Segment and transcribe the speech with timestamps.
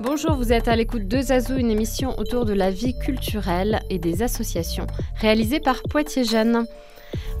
[0.00, 3.98] Bonjour, vous êtes à l'écoute de Zazou, une émission autour de la vie culturelle et
[3.98, 6.66] des associations, réalisée par Poitiers Jeunes.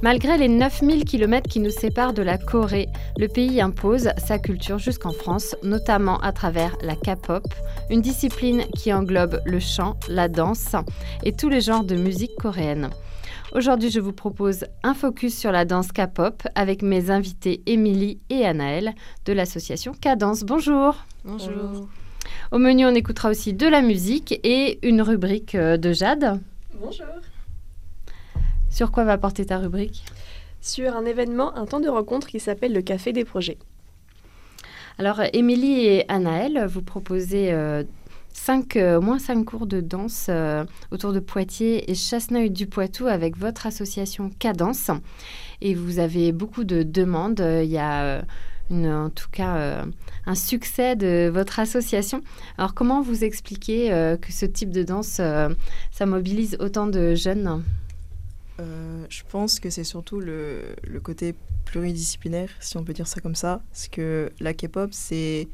[0.02, 4.78] Malgré les 9000 km qui nous séparent de la Corée, le pays impose sa culture
[4.78, 7.44] jusqu'en France, notamment à travers la K-pop,
[7.90, 10.74] une discipline qui englobe le chant, la danse
[11.22, 12.88] et tous les genres de musique coréenne.
[13.52, 18.46] Aujourd'hui, je vous propose un focus sur la danse K-pop avec mes invités Émilie et
[18.46, 18.94] Anaël
[19.26, 20.44] de l'association Cadence.
[20.44, 20.96] Bonjour.
[21.26, 21.88] Bonjour.
[22.52, 26.40] Au menu, on écoutera aussi de la musique et une rubrique euh, de Jade.
[26.80, 27.06] Bonjour.
[28.70, 30.04] Sur quoi va porter ta rubrique?
[30.60, 33.58] Sur un événement, un temps de rencontre qui s'appelle le Café des projets.
[34.98, 37.82] Alors, Émilie et Anaël, vous proposez euh,
[38.32, 42.66] cinq, euh, au moins cinq cours de danse euh, autour de Poitiers et Chasseneuil du
[42.66, 44.90] Poitou avec votre association Cadence.
[45.62, 47.42] Et vous avez beaucoup de demandes.
[47.62, 48.22] Il y a
[48.70, 49.84] une, en tout cas
[50.26, 52.20] un succès de votre association.
[52.56, 53.88] Alors, comment vous expliquez
[54.20, 55.20] que ce type de danse,
[55.90, 57.62] ça mobilise autant de jeunes?
[58.60, 63.20] Euh, je pense que c'est surtout le, le, côté pluridisciplinaire, si on peut dire ça
[63.20, 63.62] comme ça.
[63.70, 65.48] Parce que la K-pop, c'est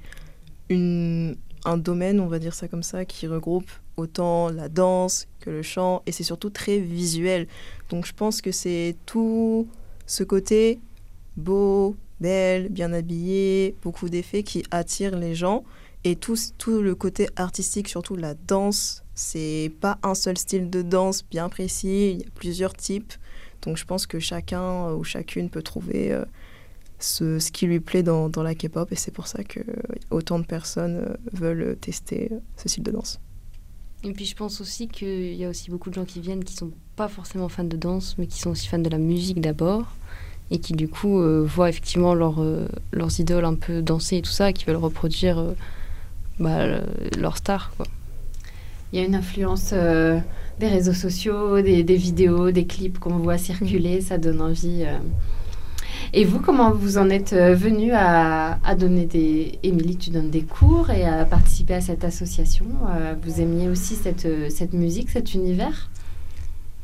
[0.71, 5.63] un domaine, on va dire ça comme ça, qui regroupe autant la danse que le
[5.63, 7.47] chant, et c'est surtout très visuel.
[7.89, 9.69] Donc je pense que c'est tout
[10.07, 10.81] ce côté
[11.37, 15.65] beau, belle, bien habillé, beaucoup d'effets qui attirent les gens,
[16.05, 20.83] et tout, tout le côté artistique, surtout la danse, c'est pas un seul style de
[20.83, 23.15] danse bien précis, il y a plusieurs types.
[23.63, 26.25] Donc je pense que chacun euh, ou chacune peut trouver euh,
[26.99, 29.61] ce, ce, qui lui plaît dans, dans la K-pop et c'est pour ça que
[30.11, 33.19] autant de personnes euh, veulent tester ce style de danse.
[34.05, 36.55] Et puis je pense aussi qu'il y a aussi beaucoup de gens qui viennent qui
[36.55, 39.97] sont pas forcément fans de danse, mais qui sont aussi fans de la musique d'abord,
[40.51, 42.41] et qui du coup voient effectivement leur,
[42.93, 45.55] leurs idoles un peu danser et tout ça, et qui veulent reproduire
[46.39, 46.67] bah,
[47.19, 47.73] leur star.
[47.77, 47.87] Quoi
[48.93, 50.19] il y a une influence euh,
[50.61, 54.85] des réseaux sociaux, des, vidéos, des clips qu'on voit circuler, ça donne envie.
[54.87, 54.99] Euh.
[56.13, 59.59] Et vous, comment vous en êtes euh, venu à, donner des...
[59.63, 62.67] Émilie, tu donnes des cours et à participer à cette association.
[63.23, 65.91] vous aimiez aussi cette, cette musique, cet univers?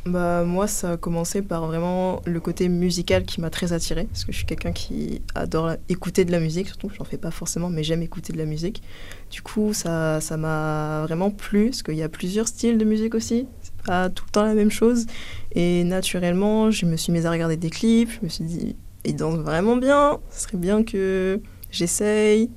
[0.04, 4.24] Bah, moi, ça a commencé par vraiment le côté musical qui m'a très attiré parce
[4.24, 7.70] que je suis quelqu'un qui adore écouter de la musique, surtout, j'en fais pas forcément,
[7.70, 8.82] mais j'aime écouter de la musique.
[9.30, 13.14] Du coup, ça ça m'a vraiment plu, parce qu'il y a plusieurs styles de musique
[13.14, 15.06] aussi, c'est pas tout le temps la même chose.
[15.52, 19.14] Et naturellement, je me suis mise à regarder des clips, je me suis dit, ils
[19.14, 21.40] dansent vraiment bien, ce serait bien que
[21.70, 22.50] j'essaye,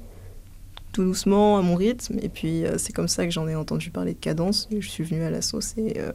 [0.93, 2.17] tout doucement, à mon rythme.
[2.23, 5.03] Et puis, euh, c'est comme ça que j'en ai entendu parler de cadence, je suis
[5.03, 5.99] venue à la sauce et...
[5.99, 6.11] Euh,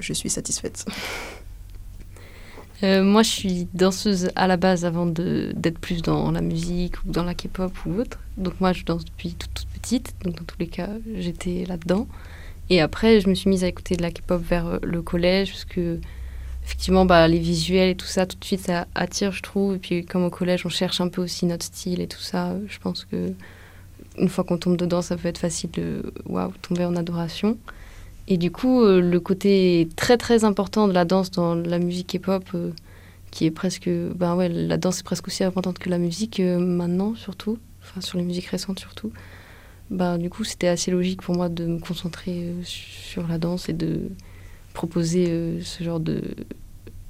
[0.00, 0.84] je suis satisfaite.
[2.84, 7.10] Euh, moi, je suis danseuse à la base avant d'être plus dans la musique ou
[7.10, 8.20] dans la K-pop ou autre.
[8.36, 10.14] Donc moi, je danse depuis toute, toute, petite.
[10.24, 12.06] Donc dans tous les cas, j'étais là-dedans.
[12.70, 15.50] Et après, je me suis mise à écouter de la K-pop vers euh, le collège
[15.50, 15.98] parce que
[16.64, 19.74] effectivement, bah, les visuels et tout ça, tout de suite, ça attire, je trouve.
[19.74, 22.54] Et puis comme au collège, on cherche un peu aussi notre style et tout ça.
[22.68, 23.32] Je pense que
[24.18, 27.56] une fois qu'on tombe dedans, ça peut être facile de waouh, tomber en adoration.
[28.30, 32.12] Et du coup, euh, le côté très très important de la danse dans la musique
[32.12, 32.72] hip-hop, euh,
[33.30, 33.88] qui est presque.
[33.88, 37.56] Ben ouais, la danse est presque aussi importante que la musique euh, maintenant, surtout.
[37.82, 39.12] Enfin, sur les musiques récentes, surtout.
[39.90, 43.72] Ben, du coup, c'était assez logique pour moi de me concentrer sur la danse et
[43.72, 44.10] de
[44.74, 46.22] proposer ce genre de,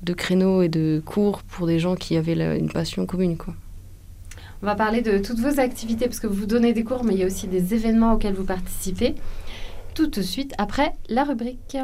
[0.04, 3.54] de créneaux et de cours pour des gens qui avaient une passion commune, quoi.
[4.62, 7.20] On va parler de toutes vos activités parce que vous donnez des cours, mais il
[7.20, 9.16] y a aussi des événements auxquels vous participez
[9.98, 11.76] tout de suite après la rubrique.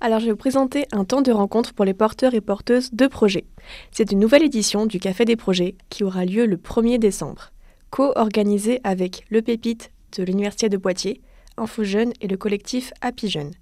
[0.00, 3.06] Alors je vais vous présenter un temps de rencontre pour les porteurs et porteuses de
[3.06, 3.44] projets.
[3.90, 7.52] C'est une nouvelle édition du Café des projets qui aura lieu le 1er décembre,
[7.90, 11.20] co-organisée avec le Pépite de l'Université de Poitiers,
[11.58, 13.52] Info Jeune et le collectif Happy Jeune.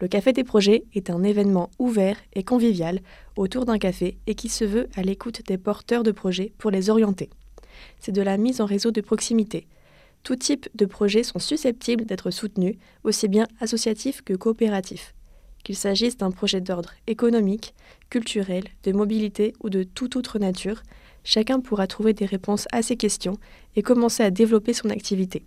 [0.00, 3.00] Le Café des projets est un événement ouvert et convivial
[3.36, 6.88] autour d'un café et qui se veut à l'écoute des porteurs de projets pour les
[6.88, 7.28] orienter.
[7.98, 9.66] C'est de la mise en réseau de proximité.
[10.22, 15.14] Tout type de projets sont susceptibles d'être soutenus, aussi bien associatifs que coopératifs.
[15.64, 17.74] Qu'il s'agisse d'un projet d'ordre économique,
[18.08, 20.82] culturel, de mobilité ou de toute autre nature,
[21.24, 23.36] chacun pourra trouver des réponses à ces questions
[23.76, 25.42] et commencer à développer son activité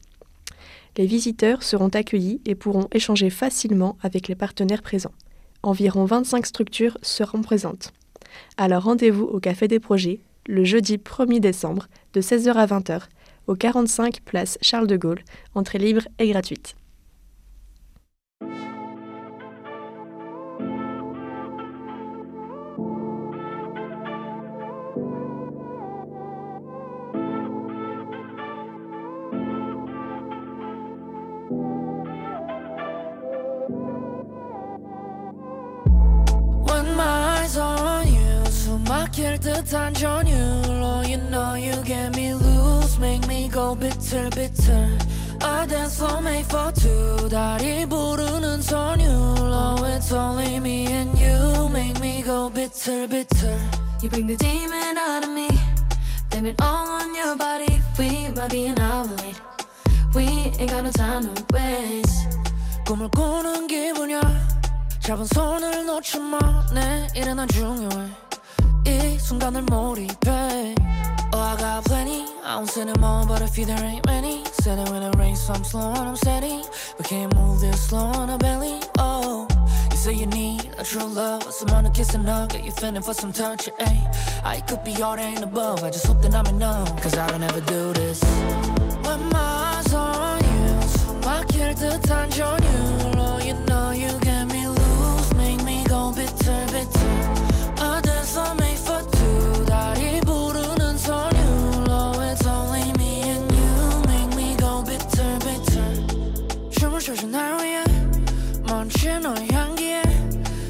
[0.97, 5.13] les visiteurs seront accueillis et pourront échanger facilement avec les partenaires présents.
[5.63, 7.93] Environ 25 structures seront présentes.
[8.57, 13.03] Alors rendez-vous au Café des Projets le jeudi 1er décembre de 16h à 20h
[13.47, 15.23] au 45 place Charles de Gaulle,
[15.55, 16.75] entrée libre et gratuite.
[39.42, 44.96] 막힐 듯한 전율로 You know you get me loose Make me go bitter bitter
[45.42, 51.98] I dance slow made for two 다리 부르는 선율로 It's only me and you Make
[52.00, 53.58] me go bitter bitter
[54.00, 55.48] You bring the demon out of me
[56.30, 59.40] Blame it all on your body We might be an hour late
[60.14, 60.26] We
[60.60, 62.28] ain't got no time to waste
[62.86, 64.20] 꿈을 꾸는 기분이야
[65.00, 68.21] 잡은 손을 놓지 마내 일은 안 중요해
[68.86, 70.74] 이 순간을 몰입해
[71.34, 74.42] Oh I got plenty I don't say them all but if you there ain't many
[74.62, 76.62] Said it when it rains so I'm slow and I'm steady
[76.98, 79.46] We can't move this slow on a belly Oh
[79.90, 83.02] You say you need a true love Someone to kiss and hug Get you feeling
[83.02, 84.00] for some touch Hey,
[84.42, 87.26] I could be all there and above I just hope that I'm enough Cause I
[87.28, 88.22] don't ever do this
[89.04, 95.34] When my eyes on you 숨 막힐 듯한 전율로 You know you get me loose
[95.36, 97.12] Make me go bitter bitter
[97.80, 98.71] I dance for me
[107.02, 107.84] bitter 춤을 춰줘 날 위해
[108.68, 110.02] 멈춘 너의 향기에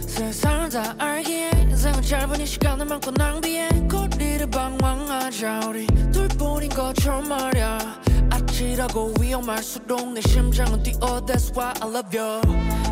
[0.06, 8.00] 세상을 다 알기에 인생은 짧은 이 시간을 많고 낭비해 거리를 방황하자 우리 둘뿐인 것처럼 말야
[8.30, 12.40] 아찔하고 위험할수록 내 심장은 뛰어 That's why I love you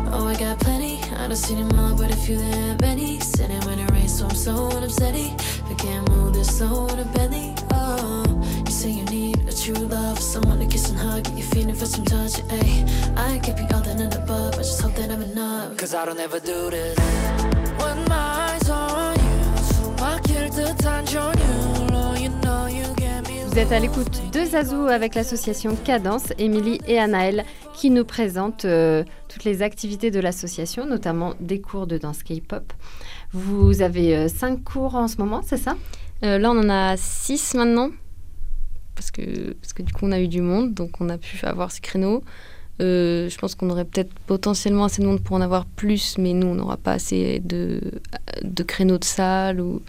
[0.09, 0.99] Oh, I got plenty.
[1.19, 3.19] I don't see them all, but if you there, Benny.
[3.19, 5.15] Sitting when it rains, so I'm so upset.
[5.15, 7.53] I can't move this slow in a belly.
[7.73, 8.23] Oh,
[8.65, 11.27] you say you need a true love, someone to kiss and hug.
[11.35, 12.80] You're feeling for some touch, ayy.
[15.11, 15.77] I'm enough.
[15.77, 16.97] Cause I don't ever do this.
[17.77, 23.43] When my eyes on you, 숨 막힐 듯한 전율로, you know you get me.
[23.45, 27.43] Vous êtes à l'écoute de Zazou avec l'association Cadence, Émilie et Anaël
[27.73, 32.71] qui nous présentent euh, toutes les activités de l'association, notamment des cours de danse K-pop.
[33.33, 35.75] Vous avez euh, cinq cours en ce moment, c'est ça
[36.23, 37.91] Euh, là, on en a six maintenant.
[38.95, 41.45] Parce que, parce que du coup, on a eu du monde, donc on a pu
[41.45, 42.23] avoir ces créneaux.
[42.80, 46.32] Euh, je pense qu'on aurait peut-être potentiellement assez de monde pour en avoir plus, mais
[46.32, 47.80] nous, on n'aura pas assez de,
[48.42, 49.82] de créneaux de salle ou,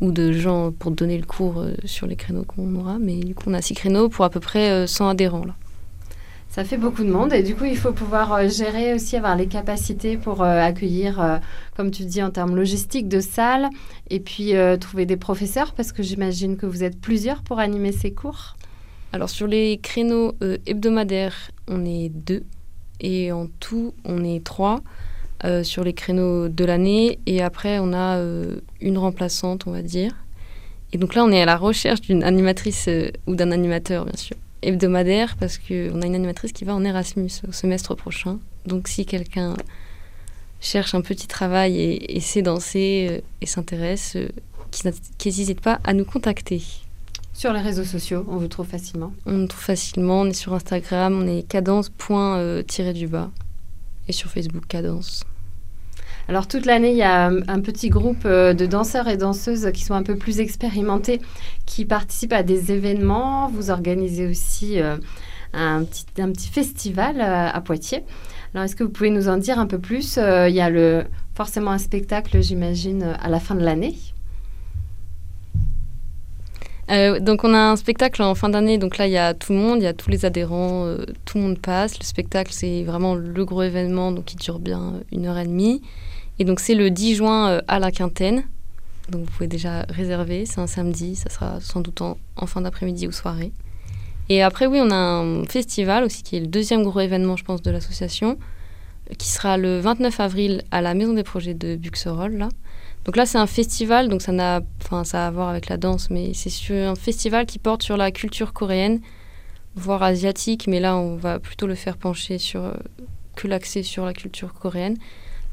[0.00, 2.98] ou de gens pour donner le cours euh, sur les créneaux qu'on aura.
[2.98, 5.44] Mais du coup, on a six créneaux pour à peu près euh, 100 adhérents.
[5.44, 5.54] Là.
[6.50, 9.36] Ça fait beaucoup de monde et du coup, il faut pouvoir euh, gérer aussi, avoir
[9.36, 11.38] les capacités pour euh, accueillir, euh,
[11.76, 13.68] comme tu dis, en termes logistiques de salles
[14.10, 17.92] et puis euh, trouver des professeurs parce que j'imagine que vous êtes plusieurs pour animer
[17.92, 18.56] ces cours.
[19.12, 22.42] Alors, sur les créneaux euh, hebdomadaires, on est deux.
[23.00, 24.82] Et en tout, on est trois
[25.44, 27.18] euh, sur les créneaux de l'année.
[27.26, 30.12] Et après, on a euh, une remplaçante, on va dire.
[30.92, 34.16] Et donc là, on est à la recherche d'une animatrice euh, ou d'un animateur, bien
[34.16, 38.38] sûr, hebdomadaire, parce qu'on a une animatrice qui va en Erasmus au semestre prochain.
[38.66, 39.54] Donc si quelqu'un
[40.60, 44.18] cherche un petit travail et, et sait danser et s'intéresse,
[44.70, 44.92] qu'il
[45.24, 46.62] n'hésite pas à nous contacter.
[47.40, 49.14] Sur les réseaux sociaux, on vous trouve facilement.
[49.24, 53.30] On nous trouve facilement, on est sur Instagram, on est cadence.tiré-du-bas.
[54.08, 55.24] Et sur Facebook, cadence.
[56.28, 59.70] Alors toute l'année, il y a euh, un petit groupe euh, de danseurs et danseuses
[59.72, 61.22] qui sont un peu plus expérimentés,
[61.64, 63.48] qui participent à des événements.
[63.48, 64.98] Vous organisez aussi euh,
[65.54, 68.04] un, petit, un petit festival euh, à Poitiers.
[68.52, 70.18] Alors est-ce que vous pouvez nous en dire un peu plus?
[70.18, 73.96] Euh, Il y a le, forcément un spectacle, j'imagine, à la fin de l'année.
[76.90, 79.52] Euh, donc on a un spectacle en fin d'année, donc là il y a tout
[79.52, 81.98] le monde, il y a tous les adhérents, euh, tout le monde passe.
[81.98, 85.46] Le spectacle c'est vraiment le gros événement, donc il dure bien euh, une heure et
[85.46, 85.82] demie.
[86.40, 88.44] Et donc c'est le 10 juin à la Quintaine,
[89.08, 92.62] donc vous pouvez déjà réserver, c'est un samedi, ça sera sans doute en, en fin
[92.62, 93.52] d'après-midi ou soirée.
[94.28, 97.44] Et après oui on a un festival aussi qui est le deuxième gros événement je
[97.44, 98.36] pense de l'association,
[99.16, 102.48] qui sera le 29 avril à la Maison des Projets de Buxerolles là.
[103.04, 105.78] Donc là, c'est un festival, donc ça, n'a, enfin, ça a à voir avec la
[105.78, 109.00] danse, mais c'est un festival qui porte sur la culture coréenne,
[109.74, 112.74] voire asiatique, mais là, on va plutôt le faire pencher sur euh,
[113.36, 114.96] que l'accès sur la culture coréenne.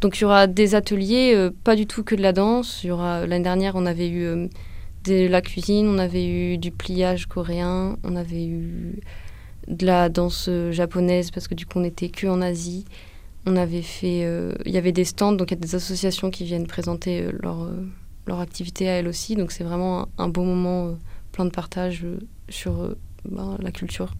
[0.02, 2.84] Donc il y aura des ateliers, euh, pas du tout que de la danse.
[2.84, 4.48] Il y aura l'année dernière, on avait eu euh,
[5.06, 9.00] de la cuisine, on avait eu du pliage coréen, on avait eu
[9.68, 12.86] de la danse japonaise parce que du coup, on était que en Asie.
[13.50, 16.30] On avait fait, euh, il y avait des stands, donc il y a des associations
[16.30, 17.88] qui viennent présenter euh, leur, euh,
[18.26, 19.38] leur activité à elles aussi.
[19.38, 20.98] Donc c'est vraiment un, beau moment,
[21.32, 22.06] plein de partage
[22.50, 24.14] sur ben, la culture.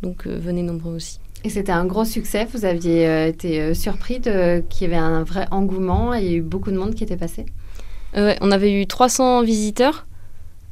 [0.00, 1.20] Donc venez nombreux aussi.
[1.44, 2.48] Et c'était un gros succès.
[2.50, 6.42] Vous aviez été surpris qu'il y avait un vrai engouement et il y a eu
[6.42, 7.44] beaucoup de monde qui était passé?
[8.16, 10.06] Ouais, On avait eu 300 visiteurs.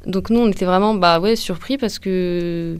[0.06, 2.78] Donc nous, on était vraiment bah, ouais, surpris parce que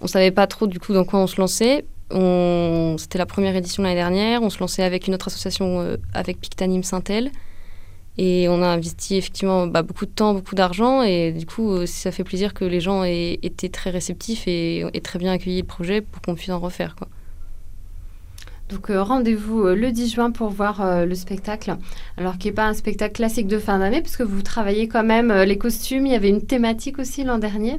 [0.00, 1.84] on savait pas trop du coup dans quoi on se lançait.
[2.10, 2.96] On...
[2.98, 4.42] C'était la première édition l'année dernière.
[4.42, 7.30] On se lançait avec une autre association, euh, avec Pictanim Saint-El.
[8.16, 11.02] Et on a investi effectivement bah, beaucoup de temps, beaucoup d'argent.
[11.02, 14.84] Et du coup, euh, ça fait plaisir que les gens aient été très réceptifs et,
[15.02, 16.96] très bien accueilli le projet pour qu'on puisse en refaire.
[18.70, 21.76] Donc euh, rendez-vous le 10 juin pour voir le spectacle.
[22.16, 25.32] Alors qui n'est pas un spectacle classique de fin d'année, puisque vous travaillez quand même
[25.32, 26.06] les costumes.
[26.06, 27.78] Il y avait une thématique aussi l'an dernier.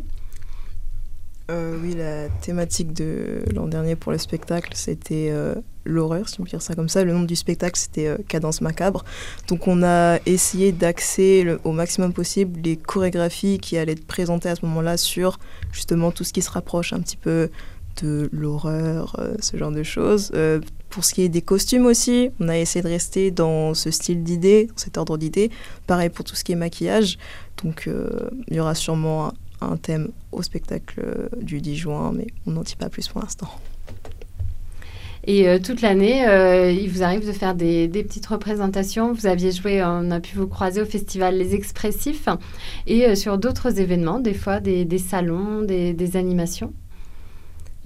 [1.49, 6.43] Euh, oui, la thématique de l'an dernier pour le spectacle, c'était euh, l'horreur, si on
[6.43, 7.03] peut dire ça comme ça.
[7.03, 9.03] Le nom du spectacle, c'était euh, Cadence macabre.
[9.47, 14.55] Donc on a essayé d'axer au maximum possible les chorégraphies qui allaient être présentées à
[14.55, 15.39] ce moment-là sur
[15.71, 17.49] justement tout ce qui se rapproche un petit peu
[18.03, 20.31] de l'horreur, ce genre de choses.
[20.89, 24.23] pour ce qui est des costumes aussi, on a essayé de rester dans ce style
[24.23, 25.49] d'idée, dans cet ordre d'idées.
[25.87, 27.17] Pareil pour tout ce qui est maquillage.
[27.63, 27.89] Donc
[28.47, 29.33] il y aura sûrement
[29.81, 33.49] thème au spectacle euh, du 10 juin, mais on n'en dit pas plus pour l'instant.
[35.25, 39.13] Et euh, toute l'année, euh, il vous arrive de faire des, petites représentations.
[39.13, 42.29] Vous aviez joué, on a pu vous croiser au festival Les Expressifs
[42.87, 46.73] et sur d'autres événements, des fois des, salons, des, animations.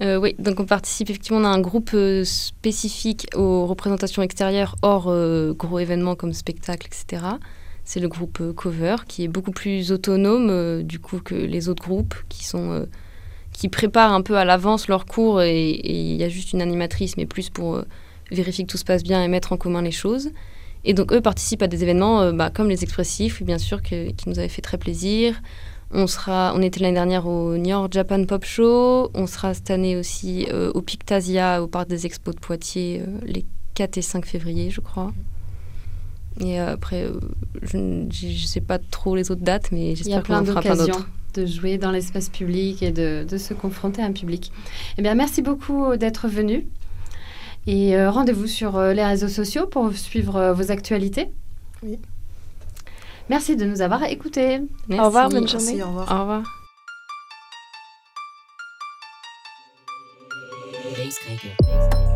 [0.00, 5.12] oui, donc on participe effectivement, on a un groupe spécifique aux représentations extérieures hors
[5.54, 7.36] gros événements comme spectacles, etc
[7.84, 11.68] c'est le groupe euh, Cover qui est beaucoup plus autonome euh, du coup que les
[11.68, 12.86] autres groupes qui sont euh,
[13.52, 17.16] qui préparent un peu à l'avance leurs cours et il y a juste une animatrice
[17.16, 17.82] mais plus pour
[18.32, 20.30] vérifier que tout se passe bien et mettre en commun les choses.
[20.84, 24.40] Et donc eux participent à des événements bah, comme les expressifs bien sûr qui nous
[24.40, 25.40] avaient fait très plaisir.
[25.92, 29.10] On, sera, on était l'année dernière au New York Japan Pop Show.
[29.14, 33.98] On sera cette année aussi au Pictasia, au Parc des Expos de Poitiers, les 4
[33.98, 35.12] et 5 février, je crois.
[36.40, 37.20] Et euh, après, euh,
[37.62, 41.08] je ne sais pas trop les autres dates, mais j'espère qu'on en fera plein d'autres.
[41.34, 44.52] de jouer dans l'espace public et de, de, se confronter à un public.
[44.98, 46.66] Eh bien, merci beaucoup d'être venu.
[47.66, 51.30] Et euh, rendez-vous sur les réseaux sociaux pour suivre vos actualités.
[51.82, 51.98] Oui.
[53.30, 54.60] Merci de nous avoir écoutés.
[54.90, 55.82] Au revoir, bonne journée.
[55.82, 56.12] au revoir.
[56.12, 56.42] Au revoir.
[60.96, 61.56] Basecracker.
[61.60, 62.13] Basecracker.